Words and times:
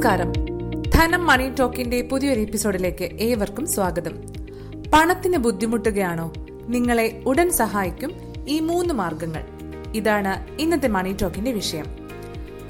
നമസ്കാരം. 0.00 0.32
ധനം 0.90 1.26
മണി 1.26 1.50
ടോക്കിന്റെ 1.50 2.02
പുതിയൊരു 2.02 2.40
എപ്പിസോഡിലേക്ക് 2.40 3.04
ഏവർക്കും 3.04 3.66
സ്വാഗതം. 3.66 4.12
പണത്തിന് 4.90 5.36
ബുദ്ധിമുട്ടുകയാണോ? 5.36 6.32
നിങ്ങളെ 6.68 7.22
ഉടൻ 7.26 7.50
സഹായിക്കും 7.50 8.12
ഈ 8.48 8.60
മൂന്ന് 8.60 8.94
മാർഗങ്ങൾ. 8.94 9.44
ഇതാണ് 9.94 10.60
ഇന്നത്തെ 10.60 10.88
മണി 10.88 11.16
ടോക്കിന്റെ 11.22 11.52
വിഷയം. 11.52 11.86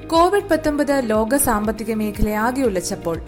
കോവിഡ് 0.07 0.49
പത്തൊമ്പത് 0.51 1.11
ലോക 1.11 1.37
സാമ്പത്തിക 1.37 1.95
മേഖലയെ 1.95 2.35
ആകെ 2.35 2.63
ഉലച്ചപ്പോൾ 2.63 3.21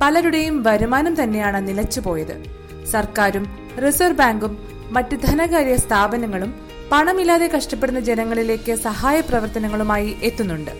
പലരുടെയും 0.00 0.62
വരുമാനം 0.62 1.22
തന്നെയാണ് 1.22 1.68
നിലച്ചുപോയത് 1.68 2.44
സർക്കാരും 2.90 3.70
റിസർവ് 3.86 4.18
ബാങ്കും 4.18 4.58
മറ്റ് 4.90 5.16
ധനകാര്യ 5.16 5.76
സ്ഥാപനങ്ങളും 5.76 6.54
പണമില്ലാതെ 6.92 7.50
കഷ്ടപ്പെടുന്ന 7.56 8.00
ജനങ്ങളിലേക്ക് 8.00 8.74
സഹായ 8.74 9.20
പ്രവർത്തനങ്ങളുമായി 9.20 10.16
എത്തുന്നുണ്ട്. 10.22 10.70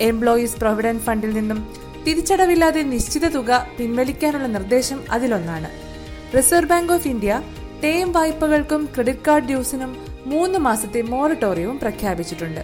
എംപ്ലോയീസ് 0.00 0.56
പ്രൊവിഡന്റ് 0.56 1.02
ഫണ്ടിൽ 1.02 1.30
നിന്നും 1.30 1.91
തിരിച്ചടവില്ലാതെ 2.06 2.82
നിശ്ചിത 2.82 3.28
തുക 3.28 3.66
പിൻവലിക്കാനുള്ള 3.78 4.46
നിർദ്ദേശം 4.46 5.04
അതിലൊന്നാണ്. 5.10 5.70
Reserve 6.36 6.68
Bank 6.68 6.92
of 6.92 7.08
India 7.08 7.42
term 7.84 8.12
വായ്പകൾക്കും 8.12 8.88
credit 8.94 9.24
card 9.28 9.44
ഡ്യൂസിനും 9.44 9.96
മൂന്ന് 10.26 10.58
മാസത്തെ 10.58 11.02
മോറട്ടോറിയവും 11.02 11.78
പ്രഖ്യാപിച്ചിട്ടുണ്ട്. 11.78 12.60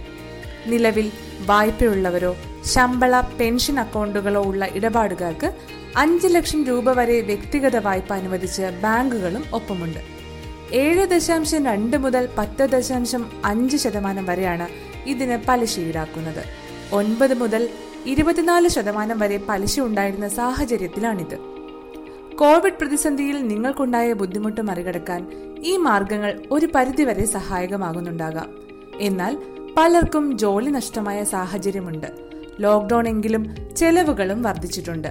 നിലവിൽ 0.65 1.11
വായ്പയുള്ളവരോ 1.45 2.35
ശമ്പള 2.65 3.19
പെൻഷൻ 3.19 3.79
അക്കൗണ്ടുകളോ 3.79 4.43
ഉള്ള 4.43 4.65
ഇടപാടുകാർക്ക് 4.65 5.53
അഞ്ച് 5.97 6.27
ലക്ഷം 6.27 6.65
രൂപ 6.65 6.91
വരെ 6.91 7.21
വ്യക്തിഗത 7.21 7.75
വായ്പ 7.77 8.13
അനുവദിച്ച് 8.13 8.61
ബാങ്കുകളും 8.61 9.45
ഒപ്പമുണ്ട്. 9.53 9.99
ഏഴ് 10.73 11.05
ദശാംശം 11.09 11.65
രണ്ട് 11.65 11.97
മുതൽ 11.97 12.29
പത്ത് 12.37 12.69
ദശാംശം 12.69 13.41
അഞ്ച് 13.45 13.77
ശതമാനം 13.77 14.25
വരെയാണ് 14.25 14.67
ഇതിന് 15.09 15.37
പലിശ 15.47 15.79
ഈടാക്കുന്നത്. 15.79 16.43
ഒൻപത് 16.91 17.33
മുതൽ 17.33 17.69
ഇരുപത്തിനാല് 18.05 18.67
ശതമാനം 18.67 19.19
വരെ 19.19 19.39
പലിശ 19.49 19.79
ഉണ്ടായിരുന്ന 19.79 20.27
സാഹചര്യത്തിലാണിത്. 20.27 21.35
കോവിഡ് 22.35 22.73
പ്രതിസന്ധിയിൽ 22.73 23.47
നിങ്ങൾക്കുണ്ടായ 23.47 24.13
ബുദ്ധിമുട്ട് 24.13 24.61
മറികടക്കാൻ 24.61 25.27
ഈ 25.63 25.77
മാർഗങ്ങൾ 25.77 26.41
ഒരു 26.51 26.69
പരിധിവരെ 26.75 27.25
സഹായകമാകുന്നുണ്ടാകാം. 27.25 28.49
എന്നാൽ 28.99 29.37
പലർക്കും 29.77 30.37
ജോലി 30.37 30.69
നഷ്ടമായ 30.69 31.23
സാഹചര്യമുണ്ട്. 31.23 32.07
ലോക്ക്ഡൌൺ 32.59 33.07
എങ്കിലും 33.07 33.55
ചെലവുകളും 33.77 34.41
വർദ്ധിച്ചിട്ടുണ്ട്. 34.41 35.07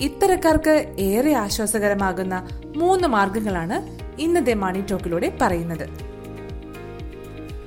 ഇത്തരക്കാർക്ക് 0.00 0.94
ഏറെ 0.98 1.32
ആശ്വാസകരമാകുന്ന 1.32 2.48
മൂന്ന് 2.76 3.08
മാർഗങ്ങളാണ് 3.08 3.98
ഇന്നത്തെ 4.20 4.54
മണി 4.54 4.84
ടോക്കിലൂടെ 4.90 5.38
പറയുന്നത്. 5.40 5.88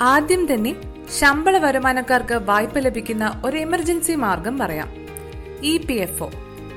ആദ്യം 0.01 0.53
തന്നെ 0.53 0.75
ശമ്പള 1.11 1.57
വരുമാനക്കാർക്ക് 1.57 2.33
വായ്പ 2.33 2.79
ലഭിക്കുന്ന 2.79 3.41
ഒരു 3.45 3.57
എമർജൻസി 3.57 4.11
മാർഗം 4.11 4.57
പറയാം. 4.57 4.93
E 5.63 5.77
P 5.77 5.93
F 5.93 6.23
O 6.23 6.31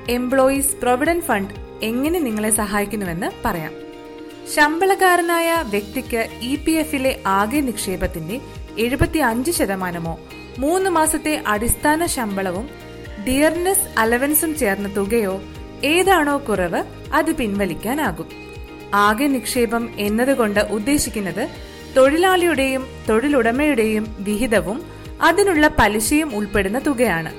employees 0.08 0.76
provident 0.76 1.24
fund 1.24 1.54
എങ്ങനെ 1.82 2.20
നിങ്ങളെ 2.20 2.50
സഹായിക്കുന്നുവെന്ന് 2.50 3.26
പറയാം. 3.44 3.72
ശമ്പളക്കാരനായ 4.54 5.62
വ്യക്തിക്ക് 5.70 6.28
ഇ 6.40 6.56
പി 6.56 6.72
എഫിലെ 6.72 7.20
ആകെ 7.26 7.60
നിക്ഷേപത്തിന്റെ 7.60 8.40
എഴുപത്തി 8.78 9.18
അഞ്ച് 9.18 9.50
ശതമാനമോ 9.50 10.20
മൂന്ന് 10.58 10.90
മാസത്തെ 10.90 11.42
അടിസ്ഥാന 11.46 12.06
ശമ്പളവും 12.06 12.68
ഡിയർനെസ് 13.26 14.00
അലവൻസും 14.00 14.58
ചേർന്ന 14.58 14.96
തുകയോ 14.96 15.42
ഏതാണോ 15.84 16.42
കുറവ് 16.48 16.82
അത് 17.14 17.36
പിൻവലിക്കാനാകും. 17.36 18.28
ആകെ 18.94 19.24
നിക്ഷേപം 19.24 19.90
എന്നതുകൊണ്ട് 19.98 20.60
ഉദ്ദേശിക്കുന്നത് 20.60 21.48
തൊഴിലാളിയുടെയും 21.96 22.86
തൊഴിലുടമയുടെയും 23.08 24.16
വിഹിതവും 24.20 24.82
അതിനുള്ള 25.22 25.68
പലിശയും 25.78 26.36
ഉൾപ്പെടുന്ന 26.36 26.78
തുകയാണ്. 26.78 27.32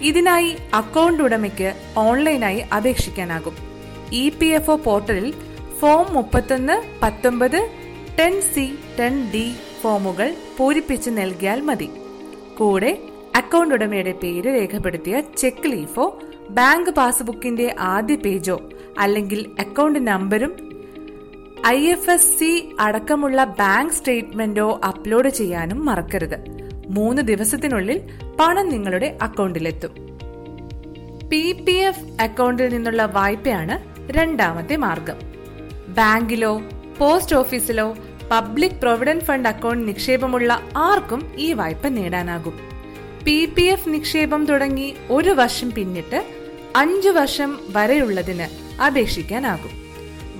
ഇതിനായി 0.00 0.56
അക്കൗണ്ട് 0.74 1.22
ഉടമയ്ക്ക് 1.22 1.74
ഓൺലൈനായി 1.96 2.58
അപേക്ഷിക്കാനാകും. 2.58 3.56
ഇ 4.12 4.28
പി 4.28 4.46
എഫ് 4.46 4.70
ഒ 4.70 4.76
പോർട്ടലിൽ 4.76 5.34
ഫോം 5.80 6.14
മുപ്പത്തൊന്ന് 6.14 6.82
പത്തൊമ്പത് 7.02 7.70
ടെൻ 8.18 8.40
സി 8.40 8.74
ടെൻ 8.98 9.30
ഡി 9.30 9.52
ഫോമുകൾ 9.82 10.34
പൂരിപ്പിച്ച് 10.58 11.10
നൽകിയാൽ 11.10 11.60
മതി. 11.60 11.90
കൂടെ 12.58 12.98
അക്കൗണ്ട് 13.36 13.74
ഉടമയുടെ 13.74 14.12
പേര് 14.12 14.46
രേഖപ്പെടുത്തിയ 14.46 15.20
ചെക്ക് 15.36 15.72
ലീഫോ 15.72 16.20
ബാങ്ക് 16.50 16.90
പാസ്ബുക്കിന്റെ 16.90 17.74
ആദ്യ 17.78 18.14
പേജോ 18.14 18.60
അല്ലെങ്കിൽ 18.98 19.46
അക്കൗണ്ട് 19.58 20.06
നമ്പരും 20.08 20.69
ഐ 21.66 21.86
എഫ് 21.86 22.10
എസ് 22.10 22.38
സി 22.38 22.76
അടക്കമുള്ള 22.80 23.44
ബാങ്ക് 23.44 23.92
സ്റ്റേറ്റ്മെന്റോ 23.92 24.80
അപ്ലോഡ് 24.88 25.28
ചെയ്യാനും 25.28 25.86
മറക്കരുത്. 25.86 26.36
മൂന്ന് 26.88 27.22
ദിവസത്തിനുള്ളിൽ 27.22 28.00
പണം 28.40 28.68
നിങ്ങളുടെ 28.68 29.18
അക്കൗണ്ടിലെത്തും. 29.22 29.94
പി 31.28 31.52
പി 31.52 31.72
എഫ് 31.72 32.22
അക്കൗണ്ടിൽ 32.22 32.68
നിന്നുള്ള 32.68 33.06
വായ്പയാണ് 33.06 33.94
രണ്ടാമത്തെ 34.12 34.76
മാർഗം. 34.76 35.16
ബാങ്കിലോ 35.88 36.62
പോസ്റ്റ് 36.98 37.36
ഓഫീസിലോ 37.36 37.96
പബ്ലിക് 38.30 38.72
പ്രൊവിഡന്റ് 38.72 39.24
ഫണ്ട് 39.24 39.48
അക്കൗണ്ട് 39.48 39.88
നിക്ഷേപമുള്ള 39.88 40.60
ആർക്കും 40.76 41.32
ഈ 41.36 41.52
വായ്പ 41.52 41.86
നേടാനാകും. 41.86 42.60
പി 43.24 43.44
പി 43.44 43.62
എഫ് 43.62 43.88
നിക്ഷേപം 43.88 44.44
തുടങ്ങി 44.44 44.94
ഒരു 45.10 45.30
വർഷം 45.30 45.70
പിന്നിട്ട് 45.70 46.26
അഞ്ചു 46.76 47.08
വർഷം 47.08 47.58
വരെയുള്ളതിന് 47.68 48.80
അപേക്ഷിക്കാനാകും. 48.82 49.79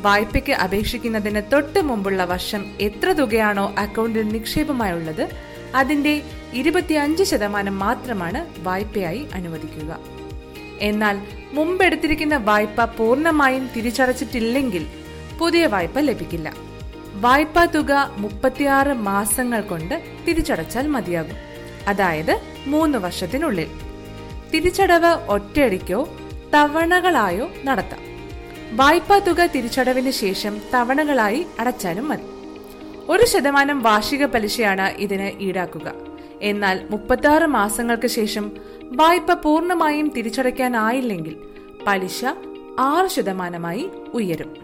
വായ്പയ്ക്ക് 0.01 0.53
അപേക്ഷിക്കുന്നതിന് 0.53 1.43
തൊട്ട് 1.53 1.81
മുമ്പുള്ള 1.81 2.25
വർഷം 2.25 2.67
എത്ര 2.81 3.13
തുകയാണോ 3.13 3.75
അക്കൗണ്ടിൽ 3.79 4.29
നിക്ഷേപമായുള്ളത് 4.29 5.29
അതിന്റെ 5.75 6.23
ഇരുപത്തിയഞ്ച് 6.53 7.25
ശതമാനം 7.25 7.79
മാത്രമാണ് 7.79 8.47
വായ്പയായി 8.63 9.27
അനുവദിക്കുക. 9.35 9.99
എന്നാൽ 10.81 11.19
മുമ്പെടുത്തിരിക്കുന്ന 11.53 12.37
വായ്പ 12.37 12.85
പൂർണമായും 12.85 13.71
തിരിച്ചടച്ചിട്ടില്ലെങ്കിൽ 13.77 14.87
പുതിയ 15.39 15.67
വായ്പ 15.67 15.99
ലഭിക്കില്ല. 15.99 16.55
വായ്പാ 17.15 17.65
തുക 17.65 18.15
മുപ്പത്തിയാറ് 18.17 18.93
മാസങ്ങൾ 18.93 19.61
കൊണ്ട് 19.61 20.03
തിരിച്ചടച്ചാൽ 20.29 20.87
മതിയാകും. 20.87 21.37
അതായത് 21.89 22.41
മൂന്ന് 22.67 22.99
വർഷത്തിനുള്ളിൽ. 22.99 23.69
തിരിച്ചടവ് 24.55 25.07
ഒറ്റയടിക്കോ 25.07 26.09
തവണകളായോ 26.55 27.51
നടത്താം. 27.65 28.10
വായ്പാ 28.73 29.19
തുക 29.19 29.47
തിരിച്ചടവിന് 29.47 30.11
ശേഷം 30.11 30.61
തവണകളായി 30.75 31.47
അടച്ചാലും 31.61 32.09
മതി. 32.09 32.23
ഒരു 33.09 33.27
ശതമാനം 33.27 33.83
വാർഷിക 33.83 34.27
പലിശയാണ് 34.27 34.91
ഇതിന് 34.91 35.43
ഈടാക്കുക. 35.43 35.93
എന്നാൽ 36.43 36.87
മുപ്പത്തി 36.91 37.47
മാസങ്ങൾക്ക് 37.47 38.07
ശേഷം 38.07 38.53
വായ്പ 38.83 39.33
പൂർണമായും 39.33 40.09
തിരിച്ചടയ്ക്കാനായില്ലെങ്കിൽ 40.09 41.37
പലിശ 41.87 42.25
ആറ് 42.79 43.11
ശതമാനമായി 43.11 43.91
ഉയരും. 44.15 44.57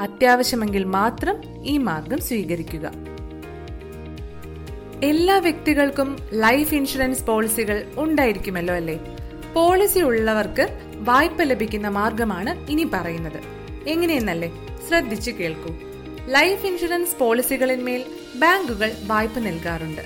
അത്യാവശ്യമെങ്കിൽ 0.00 0.84
മാത്രം 0.84 1.36
ഈ 1.64 1.78
മാർഗം 1.78 2.18
സ്വീകരിക്കുക. 2.18 2.92
എല്ലാ 5.04 5.38
വ്യക്തികൾക്കും 5.38 6.18
ലൈഫ് 6.32 6.74
ഇൻഷുറൻസ് 6.74 7.24
പോളിസികൾ 7.24 7.84
ഉണ്ടായിരിക്കുമല്ലോ 7.96 8.74
അല്ലേ? 8.74 9.00
പോളിസി 9.54 9.98
ഉള്ളവർക്ക് 9.98 10.83
വായ്പ 11.04 11.42
ലഭിക്കുന്ന 11.42 11.88
മാർഗമാണ് 11.88 12.70
ഇനി 12.70 12.86
പറയുന്നത്. 12.92 13.40
എങ്ങനെയെന്നല്ലേ? 13.88 14.52
ശ്രദ്ധിച്ചു 14.88 15.30
കേൾക്കൂ. 15.30 15.74
ലൈഫ് 16.26 16.66
ഇൻഷുറൻസ് 16.66 17.16
പോളിസികളിന്മേൽ 17.16 18.04
ബാങ്കുകൾ 18.34 18.92
വായ്പ 19.06 19.38
നൽകാറുണ്ട്. 19.38 20.02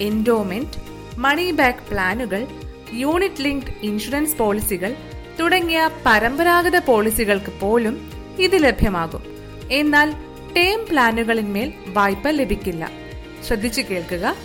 എൻഡോമെന്റ് 0.00 0.82
മണി 1.18 1.50
ബാക്ക് 1.50 1.78
പ്ലാനുകൾ 1.90 2.46
യൂണിറ്റ് 2.92 3.40
ലിങ്ക്ഡ് 3.40 3.74
ഇൻഷുറൻസ് 3.82 4.36
പോളിസികൾ 4.36 4.94
തുടങ്ങിയ 5.40 5.90
പരമ്പരാഗത 6.06 6.76
പോളിസികൾക്ക് 6.78 7.60
പോലും 7.60 8.12
ഇത് 8.38 8.62
ലഭ്യമാകും. 8.62 9.22
എന്നാൽ 9.70 10.14
ടേം 10.56 10.86
പ്ലാനുകളിന്മേൽ 10.90 11.72
വായ്പ 11.86 12.28
ലഭിക്കില്ല. 12.28 12.90
ശ്രദ്ധിച്ചു 13.46 13.82
കേൾക്കുക. 13.90 14.36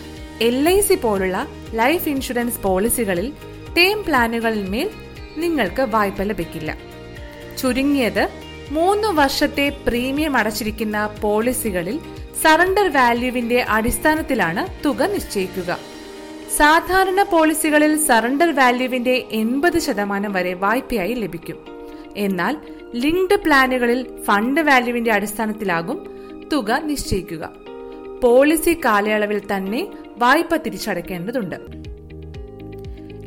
എൽ 0.42 0.70
ഐ 0.70 0.82
സി 0.82 0.94
പോലുള്ള 0.94 1.48
ലൈഫ് 1.72 2.10
ഇൻഷുറൻസ് 2.10 2.60
പോളിസികളിൽ 2.60 3.34
ടേം 3.78 4.04
പ്ലാനുകളിന്മേൽ 4.04 4.90
നിങ്ങൾക്ക് 5.38 5.82
വായ്പ 5.82 6.22
ലഭിക്കില്ല. 6.22 6.78
ചുരുങ്ങിയത് 7.58 8.30
മൂന്ന് 8.72 9.08
വർഷത്തെ 9.08 9.78
പ്രീമിയം 9.88 10.38
അടച്ചിരിക്കുന്ന 10.38 11.10
പോളിസികളിൽ 11.22 12.00
സറണ്ടർ 12.42 12.94
വാല്യൂവിന്റെ 12.94 13.66
അടിസ്ഥാനത്തിലാണ് 13.70 14.84
തുക 14.86 15.04
നിശ്ചയിക്കുക. 15.04 15.78
സാധാരണ 16.58 17.24
പോളിസികളിൽ 17.24 17.98
സറണ്ടർ 17.98 18.56
വാല്യൂവിന്റെ 18.56 19.26
എൺപത് 19.32 19.80
ശതമാനം 19.80 20.34
വരെ 20.34 20.54
വായ്പയായി 20.54 21.14
ലഭിക്കും. 21.14 21.88
എന്നാൽ 22.18 22.58
ലിങ്ക്ഡ് 22.96 23.36
പ്ലാനുകളിൽ 23.36 24.08
ഫണ്ട് 24.24 24.62
വാല്യൂവിന്റെ 24.62 25.12
അടിസ്ഥാനത്തിലാകും 25.12 26.14
തുക 26.54 26.82
നിശ്ചയിക്കുക. 26.84 27.50
പോളിസി 28.24 28.78
കാലയളവിൽ 28.86 29.42
തന്നെ 29.58 29.88
വായ്പ 30.18 30.56
തിരിച്ചടയ്ക്കേണ്ടതുണ്ട്. 30.56 31.83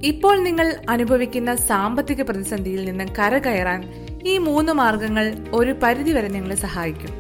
ഇപ്പോൾ 0.07 0.43
നിങ്ങൾ 0.43 0.77
അനുഭവിക്കുന്ന 0.89 1.57
സാമ്പത്തിക 1.57 2.23
പ്രതിസന്ധിയിൽ 2.23 2.85
നിന്ന് 2.85 3.05
കരകയറാൻ 3.19 4.07
ഈ 4.27 4.39
മൂന്ന് 4.39 4.73
മാർഗങ്ങൾ 4.73 5.37
ഒരു 5.53 5.73
പരിധിവരെ 5.83 6.29
നിങ്ങളെ 6.29 6.55
സഹായിക്കും. 6.55 7.11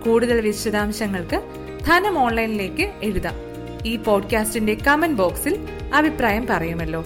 കൂടുതൽ 0.00 0.40
വിശദാംശങ്ങൾക്ക് 0.40 1.42
ധനം 1.86 2.18
ഓൺലൈനിലേക്ക് 2.18 2.92
എഴുതാം. 3.02 3.34
ഈ 3.86 3.96
പോഡ്കാസ്റ്റിന്റെ 3.96 4.74
കമന്റ് 4.74 5.16
ബോക്സിൽ 5.16 5.68
അഭിപ്രായം 5.94 6.46
പറയുമല്ലോ. 6.50 7.04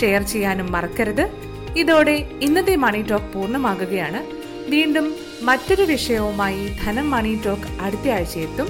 ഷെയർ 0.00 0.22
ചെയ്യാനും 0.22 0.72
മറക്കരുത്. 0.72 1.30
ഇതോടെ 1.76 2.30
ഇന്നത്തെ 2.42 2.76
മണി 2.76 3.02
ടോക്ക് 3.02 3.26
പൂർണമാകുകയാണ്. 3.26 4.26
വീണ്ടും 4.70 5.14
മറ്റൊരു 5.42 5.82
വിഷയവുമായി 5.82 6.76
ധനം 6.84 7.10
മണി 7.10 7.40
ടോക്ക് 7.46 7.82
അടുത്ത 7.82 8.08
ആഴ്ച 8.08 8.38
എത്തും 8.38 8.68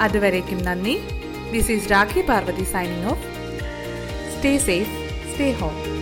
അതുവരേക്കും 0.00 0.64
നന്ദി. 0.64 1.00
This 1.52 1.72
is 1.72 1.90
Rakhi 1.90 2.22
Parvathy 2.22 2.64
signing 2.64 3.06
off 3.06 3.27
Stay 4.38 4.56
safe, 4.56 4.88
stay 5.34 5.50
home. 5.50 5.97